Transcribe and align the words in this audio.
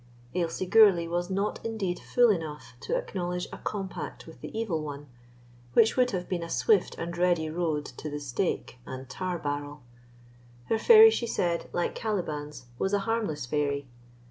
Ailsie 0.33 0.65
Gourlay 0.65 1.05
was 1.07 1.29
not 1.29 1.63
indeed 1.63 1.99
fool 1.99 2.31
enough 2.31 2.73
to 2.79 2.95
acknowledge 2.97 3.45
a 3.53 3.59
compact 3.59 4.25
with 4.25 4.41
the 4.41 4.47
Evil 4.59 4.81
One, 4.81 5.05
which 5.73 5.95
would 5.95 6.09
have 6.09 6.27
been 6.27 6.41
a 6.41 6.49
swift 6.49 6.97
and 6.97 7.15
ready 7.15 7.51
road 7.51 7.85
to 7.97 8.09
the 8.09 8.19
stake 8.19 8.79
and 8.83 9.07
tar 9.07 9.37
barrel. 9.37 9.83
Her 10.69 10.79
fairy, 10.79 11.11
she 11.11 11.27
said, 11.27 11.69
like 11.71 11.93
Caliban's, 11.93 12.65
was 12.79 12.93
a 12.93 12.99
harmless 13.05 13.45
fairy. 13.45 13.85